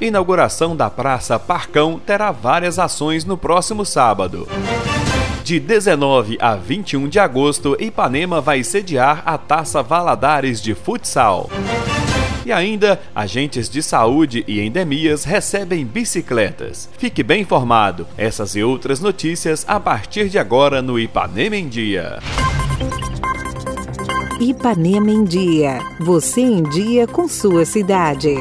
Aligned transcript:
Inauguração 0.00 0.76
da 0.76 0.88
Praça 0.88 1.40
Parcão 1.40 1.98
terá 1.98 2.30
várias 2.30 2.78
ações 2.78 3.24
no 3.24 3.36
próximo 3.36 3.84
sábado. 3.84 4.46
De 5.42 5.58
19 5.58 6.38
a 6.40 6.54
21 6.54 7.08
de 7.08 7.18
agosto, 7.18 7.76
Ipanema 7.80 8.40
vai 8.40 8.62
sediar 8.62 9.22
a 9.26 9.36
Taça 9.36 9.82
Valadares 9.82 10.62
de 10.62 10.72
Futsal. 10.72 11.50
E 12.46 12.52
ainda, 12.52 13.00
agentes 13.12 13.68
de 13.68 13.82
saúde 13.82 14.44
e 14.46 14.60
endemias 14.60 15.24
recebem 15.24 15.84
bicicletas. 15.84 16.88
Fique 16.96 17.24
bem 17.24 17.42
informado. 17.42 18.06
Essas 18.16 18.54
e 18.54 18.62
outras 18.62 19.00
notícias 19.00 19.64
a 19.66 19.80
partir 19.80 20.28
de 20.28 20.38
agora 20.38 20.80
no 20.80 20.98
Ipanema 20.98 21.56
em 21.56 21.68
Dia. 21.68 22.20
Ipanema 24.40 25.10
em 25.10 25.24
Dia. 25.24 25.80
Você 25.98 26.40
em 26.40 26.62
dia 26.62 27.06
com 27.08 27.26
sua 27.26 27.64
cidade. 27.64 28.34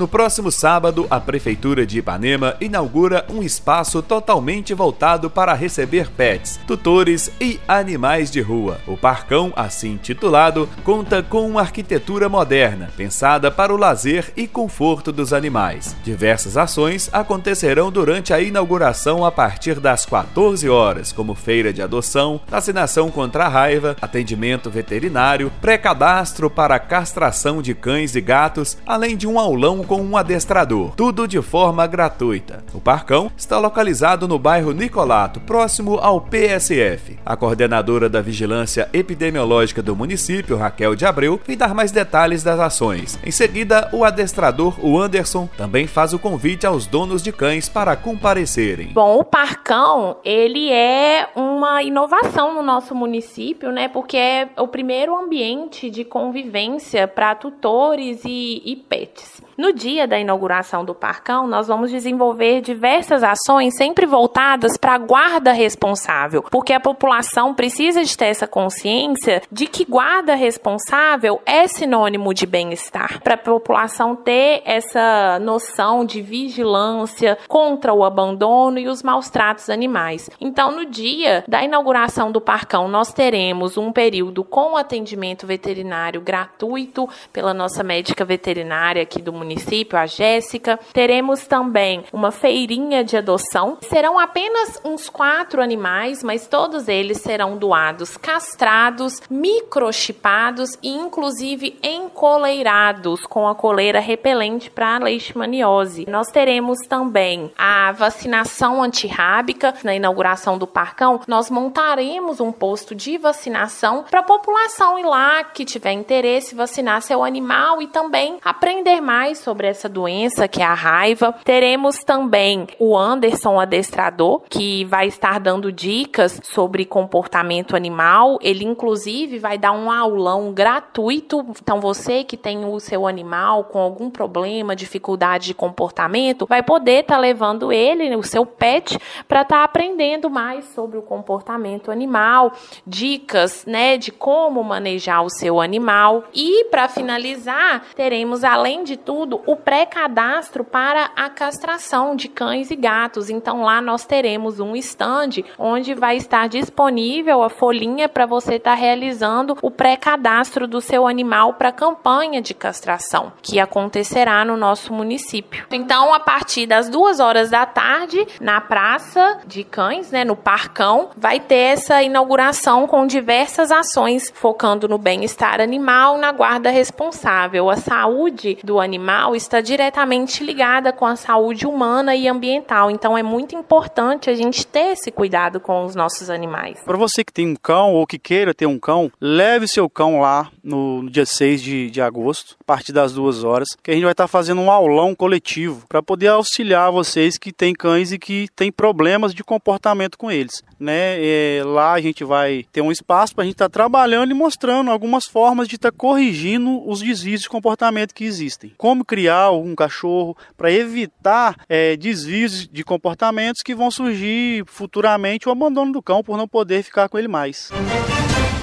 No 0.00 0.08
próximo 0.08 0.50
sábado, 0.50 1.06
a 1.10 1.20
Prefeitura 1.20 1.84
de 1.84 1.98
Ipanema 1.98 2.56
inaugura 2.58 3.26
um 3.28 3.42
espaço 3.42 4.00
totalmente 4.00 4.72
voltado 4.72 5.28
para 5.28 5.52
receber 5.52 6.10
pets, 6.10 6.58
tutores 6.66 7.30
e 7.38 7.60
animais 7.68 8.30
de 8.30 8.40
rua. 8.40 8.80
O 8.86 8.96
Parcão, 8.96 9.52
assim 9.54 9.98
titulado, 9.98 10.66
conta 10.84 11.22
com 11.22 11.46
uma 11.46 11.60
arquitetura 11.60 12.30
moderna, 12.30 12.88
pensada 12.96 13.50
para 13.50 13.74
o 13.74 13.76
lazer 13.76 14.32
e 14.34 14.48
conforto 14.48 15.12
dos 15.12 15.34
animais. 15.34 15.94
Diversas 16.02 16.56
ações 16.56 17.10
acontecerão 17.12 17.92
durante 17.92 18.32
a 18.32 18.40
inauguração 18.40 19.22
a 19.22 19.30
partir 19.30 19.78
das 19.78 20.06
14 20.06 20.66
horas, 20.66 21.12
como 21.12 21.34
feira 21.34 21.74
de 21.74 21.82
adoção, 21.82 22.40
vacinação 22.48 23.10
contra 23.10 23.44
a 23.44 23.48
raiva, 23.48 23.94
atendimento 24.00 24.70
veterinário, 24.70 25.52
pré-cadastro 25.60 26.48
para 26.48 26.78
castração 26.78 27.60
de 27.60 27.74
cães 27.74 28.14
e 28.14 28.20
gatos, 28.22 28.78
além 28.86 29.14
de 29.14 29.26
um 29.26 29.38
aulão 29.38 29.89
com 29.90 30.00
um 30.00 30.16
adestrador, 30.16 30.92
tudo 30.94 31.26
de 31.26 31.42
forma 31.42 31.84
gratuita. 31.84 32.62
O 32.72 32.80
Parcão 32.80 33.28
está 33.36 33.58
localizado 33.58 34.28
no 34.28 34.38
bairro 34.38 34.70
Nicolato, 34.70 35.40
próximo 35.40 35.98
ao 35.98 36.20
PSF. 36.20 37.18
A 37.26 37.36
coordenadora 37.36 38.08
da 38.08 38.20
Vigilância 38.20 38.88
Epidemiológica 38.92 39.82
do 39.82 39.96
município, 39.96 40.56
Raquel 40.56 40.94
de 40.94 41.04
Abreu, 41.04 41.40
vem 41.44 41.56
dar 41.56 41.74
mais 41.74 41.90
detalhes 41.90 42.44
das 42.44 42.60
ações. 42.60 43.18
Em 43.26 43.32
seguida, 43.32 43.90
o 43.92 44.04
adestrador, 44.04 44.78
o 44.80 44.96
Anderson, 44.96 45.48
também 45.56 45.88
faz 45.88 46.12
o 46.12 46.20
convite 46.20 46.64
aos 46.64 46.86
donos 46.86 47.20
de 47.20 47.32
cães 47.32 47.68
para 47.68 47.96
comparecerem. 47.96 48.92
Bom, 48.92 49.18
o 49.18 49.24
Parcão, 49.24 50.18
ele 50.24 50.70
é 50.70 51.30
uma 51.34 51.82
inovação 51.82 52.54
no 52.54 52.62
nosso 52.62 52.94
município, 52.94 53.72
né? 53.72 53.88
Porque 53.88 54.16
é 54.16 54.50
o 54.56 54.68
primeiro 54.68 55.18
ambiente 55.18 55.90
de 55.90 56.04
convivência 56.04 57.08
para 57.08 57.34
tutores 57.34 58.20
e, 58.24 58.62
e 58.64 58.76
pets. 58.76 59.42
No 59.58 59.79
dia 59.80 60.06
da 60.06 60.18
inauguração 60.18 60.84
do 60.84 60.94
Parcão, 60.94 61.46
nós 61.46 61.66
vamos 61.66 61.90
desenvolver 61.90 62.60
diversas 62.60 63.22
ações 63.22 63.74
sempre 63.74 64.04
voltadas 64.04 64.76
para 64.76 64.92
a 64.92 64.98
guarda 64.98 65.52
responsável, 65.52 66.44
porque 66.50 66.74
a 66.74 66.78
população 66.78 67.54
precisa 67.54 68.04
de 68.04 68.14
ter 68.14 68.26
essa 68.26 68.46
consciência 68.46 69.40
de 69.50 69.66
que 69.66 69.86
guarda 69.86 70.34
responsável 70.34 71.40
é 71.46 71.66
sinônimo 71.66 72.34
de 72.34 72.44
bem-estar, 72.44 73.22
para 73.22 73.34
a 73.34 73.38
população 73.38 74.14
ter 74.14 74.60
essa 74.66 75.38
noção 75.40 76.04
de 76.04 76.20
vigilância 76.20 77.38
contra 77.48 77.94
o 77.94 78.04
abandono 78.04 78.78
e 78.78 78.86
os 78.86 79.02
maus 79.02 79.30
tratos 79.30 79.70
animais. 79.70 80.28
Então, 80.38 80.72
no 80.72 80.84
dia 80.84 81.42
da 81.48 81.64
inauguração 81.64 82.30
do 82.30 82.40
Parcão, 82.40 82.86
nós 82.86 83.14
teremos 83.14 83.78
um 83.78 83.90
período 83.90 84.44
com 84.44 84.76
atendimento 84.76 85.46
veterinário 85.46 86.20
gratuito 86.20 87.08
pela 87.32 87.54
nossa 87.54 87.82
médica 87.82 88.26
veterinária 88.26 89.02
aqui 89.02 89.22
do 89.22 89.32
município 89.32 89.69
município, 89.70 89.98
a 89.98 90.06
Jéssica. 90.06 90.78
Teremos 90.92 91.46
também 91.46 92.04
uma 92.12 92.30
feirinha 92.32 93.04
de 93.04 93.16
adoção. 93.16 93.78
Serão 93.82 94.18
apenas 94.18 94.80
uns 94.84 95.08
quatro 95.08 95.62
animais, 95.62 96.22
mas 96.24 96.48
todos 96.48 96.88
eles 96.88 97.18
serão 97.18 97.56
doados 97.56 98.16
castrados, 98.16 99.20
microchipados 99.30 100.76
e 100.82 100.88
inclusive 100.88 101.78
encoleirados 101.82 103.20
com 103.26 103.46
a 103.46 103.54
coleira 103.54 104.00
repelente 104.00 104.70
para 104.70 104.96
a 104.96 104.98
leishmaniose. 104.98 106.06
Nós 106.08 106.28
teremos 106.28 106.78
também 106.88 107.52
a 107.56 107.92
vacinação 107.92 108.82
antirrábica 108.82 109.74
na 109.84 109.94
inauguração 109.94 110.58
do 110.58 110.66
Parcão. 110.66 111.20
Nós 111.28 111.50
montaremos 111.50 112.40
um 112.40 112.50
posto 112.50 112.94
de 112.94 113.16
vacinação 113.18 114.04
para 114.10 114.20
a 114.20 114.24
população 114.24 114.98
ir 114.98 115.04
lá 115.04 115.44
que 115.44 115.64
tiver 115.64 115.92
interesse 115.92 116.54
vacinar 116.54 117.02
seu 117.02 117.22
animal 117.22 117.80
e 117.80 117.86
também 117.86 118.38
aprender 118.44 119.00
mais 119.00 119.38
sobre 119.38 119.49
essa 119.68 119.88
doença, 119.88 120.48
que 120.48 120.62
é 120.62 120.64
a 120.64 120.74
raiva. 120.74 121.34
Teremos 121.44 121.98
também 121.98 122.66
o 122.78 122.96
Anderson 122.96 123.58
adestrador, 123.58 124.42
que 124.48 124.84
vai 124.84 125.06
estar 125.06 125.38
dando 125.40 125.72
dicas 125.72 126.40
sobre 126.42 126.84
comportamento 126.84 127.76
animal. 127.76 128.38
Ele, 128.40 128.64
inclusive, 128.64 129.38
vai 129.38 129.58
dar 129.58 129.72
um 129.72 129.90
aulão 129.90 130.52
gratuito. 130.52 131.44
Então, 131.62 131.80
você 131.80 132.24
que 132.24 132.36
tem 132.36 132.64
o 132.64 132.78
seu 132.80 133.06
animal 133.06 133.64
com 133.64 133.78
algum 133.78 134.10
problema, 134.10 134.76
dificuldade 134.76 135.46
de 135.46 135.54
comportamento, 135.54 136.46
vai 136.46 136.62
poder 136.62 137.00
estar 137.00 137.14
tá 137.14 137.20
levando 137.20 137.72
ele, 137.72 138.14
o 138.16 138.22
seu 138.22 138.44
pet, 138.44 138.98
para 139.26 139.42
estar 139.42 139.58
tá 139.58 139.64
aprendendo 139.64 140.30
mais 140.30 140.64
sobre 140.66 140.98
o 140.98 141.02
comportamento 141.02 141.90
animal, 141.90 142.52
dicas, 142.86 143.64
né, 143.66 143.96
de 143.96 144.10
como 144.10 144.62
manejar 144.62 145.22
o 145.22 145.30
seu 145.30 145.60
animal. 145.60 146.24
E, 146.34 146.64
para 146.66 146.88
finalizar, 146.88 147.84
teremos, 147.94 148.44
além 148.44 148.84
de 148.84 148.96
tudo, 148.96 149.39
o 149.46 149.56
pré-cadastro 149.56 150.64
para 150.64 151.10
a 151.16 151.28
castração 151.28 152.14
de 152.16 152.28
cães 152.28 152.70
e 152.70 152.76
gatos. 152.76 153.30
Então 153.30 153.62
lá 153.62 153.80
nós 153.80 154.04
teremos 154.04 154.60
um 154.60 154.74
stand 154.76 155.44
onde 155.58 155.94
vai 155.94 156.16
estar 156.16 156.48
disponível 156.48 157.42
a 157.42 157.50
folhinha 157.50 158.08
para 158.08 158.26
você 158.26 158.56
estar 158.56 158.70
tá 158.70 158.76
realizando 158.76 159.56
o 159.62 159.70
pré-cadastro 159.70 160.66
do 160.66 160.80
seu 160.80 161.06
animal 161.06 161.54
para 161.54 161.68
a 161.68 161.72
campanha 161.72 162.40
de 162.40 162.54
castração 162.54 163.32
que 163.42 163.58
acontecerá 163.58 164.44
no 164.44 164.56
nosso 164.56 164.92
município. 164.92 165.66
Então, 165.70 166.12
a 166.14 166.20
partir 166.20 166.66
das 166.66 166.88
duas 166.88 167.20
horas 167.20 167.50
da 167.50 167.66
tarde, 167.66 168.26
na 168.40 168.60
Praça 168.60 169.40
de 169.46 169.64
Cães, 169.64 170.10
né, 170.10 170.24
no 170.24 170.36
Parcão, 170.36 171.10
vai 171.16 171.40
ter 171.40 171.74
essa 171.74 172.02
inauguração 172.02 172.86
com 172.86 173.06
diversas 173.06 173.70
ações 173.70 174.30
focando 174.34 174.88
no 174.88 174.98
bem-estar 174.98 175.60
animal, 175.60 176.18
na 176.18 176.32
guarda 176.32 176.70
responsável, 176.70 177.70
a 177.70 177.76
saúde 177.76 178.58
do 178.62 178.80
animal 178.80 179.29
está 179.34 179.60
diretamente 179.60 180.44
ligada 180.44 180.92
com 180.92 181.06
a 181.06 181.16
saúde 181.16 181.66
humana 181.66 182.14
e 182.14 182.28
ambiental. 182.28 182.90
Então 182.90 183.16
é 183.16 183.22
muito 183.22 183.54
importante 183.54 184.30
a 184.30 184.34
gente 184.34 184.66
ter 184.66 184.92
esse 184.92 185.10
cuidado 185.10 185.60
com 185.60 185.84
os 185.84 185.94
nossos 185.94 186.30
animais. 186.30 186.82
Para 186.84 186.96
você 186.96 187.24
que 187.24 187.32
tem 187.32 187.48
um 187.48 187.56
cão 187.56 187.94
ou 187.94 188.06
que 188.06 188.18
queira 188.18 188.54
ter 188.54 188.66
um 188.66 188.78
cão, 188.78 189.10
leve 189.20 189.66
seu 189.68 189.88
cão 189.88 190.20
lá 190.20 190.50
no, 190.62 191.02
no 191.02 191.10
dia 191.10 191.26
6 191.26 191.62
de, 191.62 191.90
de 191.90 192.00
agosto, 192.00 192.56
a 192.60 192.64
partir 192.64 192.92
das 192.92 193.12
duas 193.12 193.44
horas, 193.44 193.68
que 193.82 193.90
a 193.90 193.94
gente 193.94 194.04
vai 194.04 194.12
estar 194.12 194.28
fazendo 194.28 194.60
um 194.60 194.70
aulão 194.70 195.14
coletivo 195.14 195.84
para 195.88 196.02
poder 196.02 196.28
auxiliar 196.28 196.90
vocês 196.90 197.38
que 197.38 197.52
têm 197.52 197.74
cães 197.74 198.12
e 198.12 198.18
que 198.18 198.48
têm 198.54 198.72
problemas 198.72 199.34
de 199.34 199.44
comportamento 199.44 200.18
com 200.18 200.30
eles. 200.30 200.62
Né? 200.78 201.18
É, 201.22 201.62
lá 201.64 201.92
a 201.92 202.00
gente 202.00 202.24
vai 202.24 202.64
ter 202.72 202.80
um 202.80 202.90
espaço 202.90 203.34
para 203.34 203.42
a 203.42 203.44
gente 203.44 203.54
estar 203.54 203.68
trabalhando 203.68 204.30
e 204.30 204.34
mostrando 204.34 204.90
algumas 204.90 205.26
formas 205.26 205.68
de 205.68 205.76
estar 205.76 205.92
corrigindo 205.92 206.88
os 206.88 207.00
desvios 207.00 207.42
de 207.42 207.48
comportamento 207.48 208.14
que 208.14 208.24
existem. 208.24 208.72
Como 208.78 209.04
criar 209.04 209.19
um 209.28 209.74
cachorro 209.74 210.36
para 210.56 210.70
evitar 210.70 211.56
é, 211.68 211.96
desvios 211.96 212.66
de 212.68 212.82
comportamentos 212.84 213.62
que 213.62 213.74
vão 213.74 213.90
surgir 213.90 214.64
futuramente 214.66 215.48
o 215.48 215.52
abandono 215.52 215.92
do 215.92 216.02
cão 216.02 216.22
por 216.22 216.36
não 216.36 216.48
poder 216.48 216.82
ficar 216.82 217.08
com 217.08 217.18
ele 217.18 217.28
mais. 217.28 217.70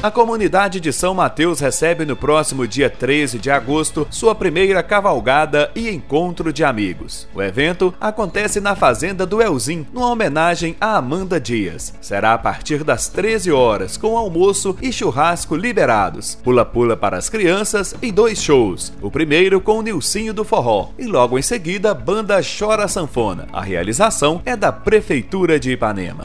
A 0.01 0.11
comunidade 0.11 0.79
de 0.79 0.93
São 0.93 1.15
Mateus 1.15 1.59
recebe 1.59 2.05
no 2.05 2.15
próximo 2.15 2.67
dia 2.67 2.87
13 2.87 3.39
de 3.39 3.49
agosto 3.49 4.07
sua 4.11 4.35
primeira 4.35 4.83
cavalgada 4.83 5.71
e 5.75 5.89
encontro 5.89 6.53
de 6.53 6.63
amigos. 6.63 7.27
O 7.33 7.41
evento 7.41 7.91
acontece 7.99 8.61
na 8.61 8.75
Fazenda 8.75 9.25
do 9.25 9.41
Elzim, 9.41 9.87
numa 9.91 10.11
homenagem 10.11 10.75
a 10.79 10.97
Amanda 10.97 11.39
Dias. 11.39 11.95
Será 11.99 12.35
a 12.35 12.37
partir 12.37 12.83
das 12.83 13.07
13 13.09 13.51
horas, 13.51 13.97
com 13.97 14.15
almoço 14.15 14.77
e 14.83 14.93
churrasco 14.93 15.55
liberados. 15.55 16.35
Pula-pula 16.43 16.95
para 16.95 17.17
as 17.17 17.27
crianças 17.27 17.95
e 17.99 18.11
dois 18.11 18.39
shows. 18.39 18.93
O 19.01 19.09
primeiro 19.09 19.59
com 19.59 19.79
o 19.79 19.81
Nilcinho 19.81 20.33
do 20.33 20.43
Forró 20.43 20.89
e 20.99 21.05
logo 21.05 21.39
em 21.39 21.41
seguida 21.41 21.95
Banda 21.95 22.39
Chora 22.43 22.87
Sanfona. 22.87 23.47
A 23.51 23.63
realização 23.63 24.43
é 24.45 24.55
da 24.55 24.71
Prefeitura 24.71 25.59
de 25.59 25.71
Ipanema. 25.71 26.23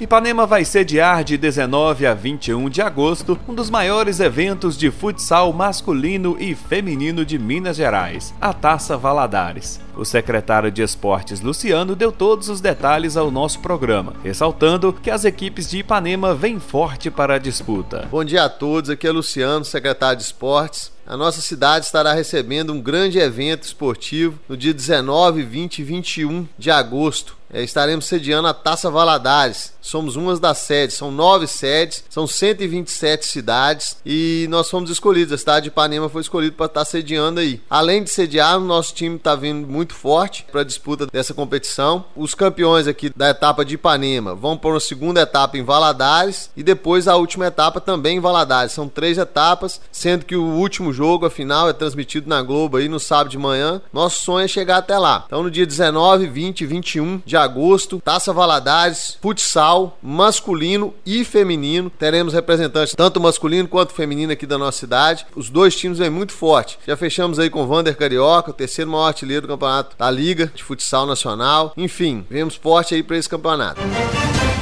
Ipanema 0.00 0.46
vai 0.46 0.64
sediar 0.64 1.24
de 1.24 1.36
19 1.36 2.06
a 2.06 2.14
21 2.14 2.70
de 2.70 2.80
agosto 2.80 3.36
um 3.48 3.54
dos 3.54 3.68
maiores 3.68 4.20
eventos 4.20 4.78
de 4.78 4.92
futsal 4.92 5.52
masculino 5.52 6.36
e 6.38 6.54
feminino 6.54 7.24
de 7.24 7.36
Minas 7.36 7.76
Gerais, 7.76 8.32
a 8.40 8.52
Taça 8.52 8.96
Valadares. 8.96 9.80
O 9.96 10.04
secretário 10.04 10.70
de 10.70 10.82
Esportes 10.82 11.40
Luciano 11.40 11.96
deu 11.96 12.12
todos 12.12 12.48
os 12.48 12.60
detalhes 12.60 13.16
ao 13.16 13.28
nosso 13.28 13.58
programa, 13.58 14.14
ressaltando 14.22 14.92
que 14.92 15.10
as 15.10 15.24
equipes 15.24 15.68
de 15.68 15.78
Ipanema 15.78 16.32
vêm 16.32 16.60
forte 16.60 17.10
para 17.10 17.34
a 17.34 17.38
disputa. 17.38 18.06
Bom 18.08 18.22
dia 18.22 18.44
a 18.44 18.48
todos, 18.48 18.90
aqui 18.90 19.08
é 19.08 19.10
Luciano, 19.10 19.64
secretário 19.64 20.18
de 20.18 20.22
Esportes 20.22 20.92
a 21.08 21.16
nossa 21.16 21.40
cidade 21.40 21.86
estará 21.86 22.12
recebendo 22.12 22.70
um 22.70 22.82
grande 22.82 23.18
evento 23.18 23.62
esportivo 23.62 24.38
no 24.46 24.54
dia 24.54 24.74
19, 24.74 25.42
20 25.42 25.78
e 25.78 25.82
21 25.82 26.46
de 26.58 26.70
agosto. 26.70 27.34
É, 27.52 27.62
estaremos 27.62 28.04
sediando 28.04 28.48
a 28.48 28.54
Taça 28.54 28.90
Valadares. 28.90 29.72
Somos 29.80 30.16
uma 30.16 30.36
das 30.38 30.58
sedes, 30.58 30.96
são 30.96 31.10
nove 31.10 31.46
sedes, 31.46 32.04
são 32.10 32.26
127 32.26 33.26
cidades 33.26 33.96
e 34.04 34.46
nós 34.50 34.68
fomos 34.68 34.90
escolhidos. 34.90 35.32
A 35.32 35.38
cidade 35.38 35.64
de 35.64 35.68
Ipanema 35.68 36.10
foi 36.10 36.20
escolhida 36.20 36.54
para 36.54 36.66
estar 36.66 36.84
sediando 36.84 37.40
aí. 37.40 37.62
Além 37.70 38.04
de 38.04 38.10
sediar, 38.10 38.60
nosso 38.60 38.94
time 38.94 39.16
está 39.16 39.34
vindo 39.34 39.66
muito 39.66 39.94
forte 39.94 40.44
para 40.52 40.60
a 40.60 40.64
disputa 40.64 41.06
dessa 41.06 41.32
competição. 41.32 42.04
Os 42.14 42.34
campeões 42.34 42.86
aqui 42.86 43.10
da 43.16 43.30
etapa 43.30 43.64
de 43.64 43.76
Ipanema 43.76 44.34
vão 44.34 44.58
para 44.58 44.70
uma 44.70 44.80
segunda 44.80 45.22
etapa 45.22 45.56
em 45.56 45.64
Valadares 45.64 46.50
e 46.54 46.62
depois 46.62 47.08
a 47.08 47.16
última 47.16 47.46
etapa 47.46 47.80
também 47.80 48.18
em 48.18 48.20
Valadares. 48.20 48.72
São 48.72 48.88
três 48.88 49.16
etapas, 49.16 49.80
sendo 49.90 50.26
que 50.26 50.36
o 50.36 50.44
último 50.44 50.92
jogo, 50.92 51.24
a 51.24 51.30
final, 51.30 51.66
é 51.66 51.72
transmitido 51.72 52.28
na 52.28 52.42
Globo 52.42 52.76
aí 52.76 52.90
no 52.90 53.00
sábado 53.00 53.30
de 53.30 53.38
manhã. 53.38 53.80
Nosso 53.90 54.22
sonho 54.22 54.44
é 54.44 54.48
chegar 54.48 54.78
até 54.78 54.98
lá. 54.98 55.24
Então 55.26 55.42
no 55.42 55.50
dia 55.50 55.64
19, 55.64 56.26
20 56.26 56.60
e 56.60 56.66
21 56.66 57.22
de 57.24 57.37
agosto, 57.42 58.00
Taça 58.04 58.32
Valadares, 58.32 59.18
futsal, 59.20 59.98
masculino 60.02 60.94
e 61.04 61.24
feminino. 61.24 61.90
Teremos 61.90 62.34
representantes 62.34 62.94
tanto 62.94 63.20
masculino 63.20 63.68
quanto 63.68 63.94
feminino 63.94 64.32
aqui 64.32 64.46
da 64.46 64.58
nossa 64.58 64.78
cidade. 64.78 65.26
Os 65.34 65.50
dois 65.50 65.74
times 65.74 65.98
vêm 65.98 66.10
muito 66.10 66.32
forte. 66.32 66.78
Já 66.86 66.96
fechamos 66.96 67.38
aí 67.38 67.50
com 67.50 67.62
o 67.62 67.66
Vander 67.66 67.96
Carioca, 67.96 68.50
o 68.50 68.54
terceiro 68.54 68.90
maior 68.90 69.08
artilheiro 69.08 69.46
do 69.46 69.48
campeonato 69.48 69.96
da 69.96 70.10
Liga 70.10 70.50
de 70.54 70.62
Futsal 70.62 71.06
Nacional. 71.06 71.72
Enfim, 71.76 72.26
vemos 72.30 72.54
forte 72.54 72.94
aí 72.94 73.02
para 73.02 73.16
esse 73.16 73.28
campeonato. 73.28 73.80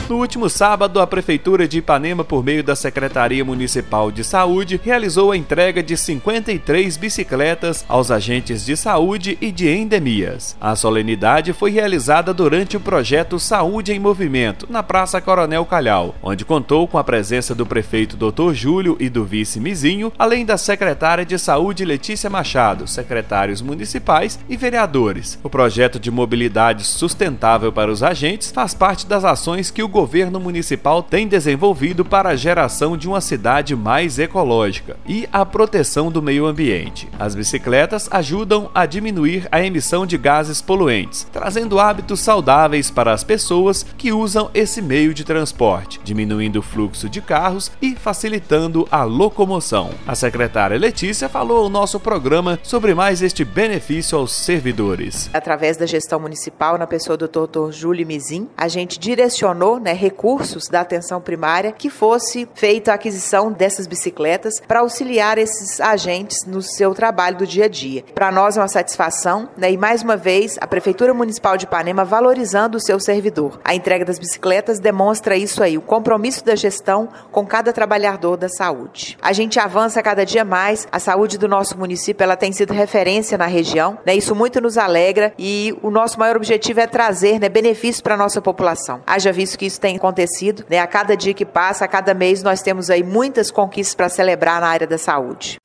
No 0.08 0.18
último 0.18 0.48
sábado, 0.48 1.00
a 1.00 1.06
Prefeitura 1.06 1.66
de 1.66 1.78
Ipanema, 1.78 2.22
por 2.22 2.44
meio 2.44 2.62
da 2.62 2.76
Secretaria 2.76 3.44
Municipal 3.44 4.12
de 4.12 4.22
Saúde, 4.22 4.80
realizou 4.82 5.32
a 5.32 5.36
entrega 5.36 5.82
de 5.82 5.96
53 5.96 6.96
bicicletas 6.96 7.84
aos 7.88 8.12
agentes 8.12 8.64
de 8.64 8.76
saúde 8.76 9.36
e 9.40 9.50
de 9.50 9.68
endemias. 9.68 10.56
A 10.60 10.76
solenidade 10.76 11.52
foi 11.52 11.72
realizada 11.72 12.32
durante 12.32 12.76
o 12.76 12.80
projeto 12.80 13.40
Saúde 13.40 13.92
em 13.92 13.98
Movimento, 13.98 14.68
na 14.70 14.80
Praça 14.80 15.20
Coronel 15.20 15.66
Calhau, 15.66 16.14
onde 16.22 16.44
contou 16.44 16.86
com 16.86 16.98
a 16.98 17.04
presença 17.04 17.52
do 17.52 17.66
prefeito 17.66 18.16
Dr. 18.16 18.52
Júlio 18.52 18.96
e 19.00 19.08
do 19.08 19.24
vice 19.24 19.58
Mizinho, 19.58 20.12
além 20.16 20.46
da 20.46 20.56
secretária 20.56 21.26
de 21.26 21.36
Saúde 21.36 21.84
Letícia 21.84 22.30
Machado, 22.30 22.86
secretários 22.86 23.60
municipais 23.60 24.38
e 24.48 24.56
vereadores. 24.56 25.36
O 25.42 25.50
projeto 25.50 25.98
de 25.98 26.12
mobilidade 26.12 26.84
sustentável 26.84 27.72
para 27.72 27.90
os 27.90 28.04
agentes 28.04 28.52
faz 28.52 28.72
parte 28.72 29.04
das 29.04 29.24
ações 29.24 29.68
que 29.68 29.82
o 29.82 29.95
governo 29.96 30.38
municipal 30.38 31.02
tem 31.02 31.26
desenvolvido 31.26 32.04
para 32.04 32.28
a 32.28 32.36
geração 32.36 32.98
de 32.98 33.08
uma 33.08 33.18
cidade 33.18 33.74
mais 33.74 34.18
ecológica 34.18 34.94
e 35.06 35.26
a 35.32 35.42
proteção 35.46 36.12
do 36.12 36.20
meio 36.20 36.44
ambiente. 36.44 37.08
As 37.18 37.34
bicicletas 37.34 38.06
ajudam 38.10 38.70
a 38.74 38.84
diminuir 38.84 39.48
a 39.50 39.64
emissão 39.64 40.04
de 40.04 40.18
gases 40.18 40.60
poluentes, 40.60 41.26
trazendo 41.32 41.80
hábitos 41.80 42.20
saudáveis 42.20 42.90
para 42.90 43.10
as 43.10 43.24
pessoas 43.24 43.86
que 43.96 44.12
usam 44.12 44.50
esse 44.52 44.82
meio 44.82 45.14
de 45.14 45.24
transporte, 45.24 45.98
diminuindo 46.04 46.58
o 46.58 46.62
fluxo 46.62 47.08
de 47.08 47.22
carros 47.22 47.72
e 47.80 47.94
facilitando 47.94 48.86
a 48.90 49.02
locomoção. 49.02 49.88
A 50.06 50.14
secretária 50.14 50.76
Letícia 50.78 51.26
falou 51.26 51.64
ao 51.64 51.70
nosso 51.70 51.98
programa 51.98 52.58
sobre 52.62 52.94
mais 52.94 53.22
este 53.22 53.46
benefício 53.46 54.18
aos 54.18 54.32
servidores. 54.32 55.30
Através 55.32 55.78
da 55.78 55.86
gestão 55.86 56.20
municipal, 56.20 56.76
na 56.76 56.86
pessoa 56.86 57.16
do 57.16 57.26
Dr. 57.26 57.72
Júlio 57.72 58.06
Mizin, 58.06 58.46
a 58.58 58.68
gente 58.68 58.98
direcionou 58.98 59.85
né, 59.86 59.92
recursos 59.92 60.66
da 60.68 60.80
atenção 60.80 61.20
primária 61.20 61.70
que 61.70 61.88
fosse 61.88 62.48
feita 62.54 62.90
a 62.90 62.96
aquisição 62.96 63.52
dessas 63.52 63.86
bicicletas 63.86 64.54
para 64.66 64.80
auxiliar 64.80 65.38
esses 65.38 65.80
agentes 65.80 66.44
no 66.44 66.60
seu 66.60 66.92
trabalho 66.92 67.38
do 67.38 67.46
dia 67.46 67.66
a 67.66 67.68
dia. 67.68 68.04
Para 68.12 68.32
nós 68.32 68.56
é 68.56 68.60
uma 68.60 68.66
satisfação 68.66 69.48
né, 69.56 69.70
e, 69.70 69.76
mais 69.76 70.02
uma 70.02 70.16
vez, 70.16 70.58
a 70.60 70.66
Prefeitura 70.66 71.14
Municipal 71.14 71.56
de 71.56 71.66
Ipanema 71.66 72.04
valorizando 72.04 72.78
o 72.78 72.80
seu 72.80 72.98
servidor. 72.98 73.60
A 73.62 73.76
entrega 73.76 74.04
das 74.04 74.18
bicicletas 74.18 74.80
demonstra 74.80 75.36
isso 75.36 75.62
aí, 75.62 75.78
o 75.78 75.82
compromisso 75.82 76.44
da 76.44 76.56
gestão 76.56 77.08
com 77.30 77.46
cada 77.46 77.72
trabalhador 77.72 78.36
da 78.36 78.48
saúde. 78.48 79.16
A 79.22 79.32
gente 79.32 79.60
avança 79.60 80.02
cada 80.02 80.26
dia 80.26 80.44
mais, 80.44 80.88
a 80.90 80.98
saúde 80.98 81.38
do 81.38 81.46
nosso 81.46 81.78
município 81.78 82.24
ela 82.24 82.36
tem 82.36 82.50
sido 82.50 82.74
referência 82.74 83.38
na 83.38 83.46
região, 83.46 83.98
né, 84.04 84.16
isso 84.16 84.34
muito 84.34 84.60
nos 84.60 84.76
alegra 84.76 85.32
e 85.38 85.78
o 85.80 85.92
nosso 85.92 86.18
maior 86.18 86.34
objetivo 86.34 86.80
é 86.80 86.88
trazer 86.88 87.38
né, 87.38 87.48
benefícios 87.48 88.00
para 88.00 88.14
a 88.14 88.18
nossa 88.18 88.42
população. 88.42 89.00
Haja 89.06 89.30
visto 89.30 89.56
que 89.56 89.75
isso 89.76 89.80
tem 89.80 89.96
acontecido, 89.96 90.64
né? 90.68 90.78
A 90.78 90.86
cada 90.86 91.16
dia 91.16 91.34
que 91.34 91.44
passa, 91.44 91.84
a 91.84 91.88
cada 91.88 92.14
mês, 92.14 92.42
nós 92.42 92.62
temos 92.62 92.88
aí 92.90 93.02
muitas 93.02 93.50
conquistas 93.50 93.94
para 93.94 94.08
celebrar 94.08 94.60
na 94.60 94.68
área 94.68 94.86
da 94.86 94.98
saúde. 94.98 95.58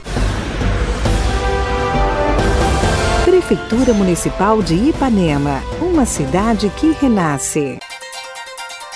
Prefeitura 3.24 3.94
Municipal 3.94 4.62
de 4.62 4.76
Ipanema, 4.76 5.62
uma 5.82 6.06
cidade 6.06 6.70
que 6.78 6.92
renasce. 6.92 7.80